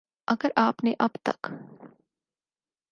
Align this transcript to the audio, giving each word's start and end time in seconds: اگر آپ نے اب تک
اگر 0.27 0.49
آپ 0.55 0.83
نے 0.83 0.93
اب 0.99 1.09
تک 1.23 1.47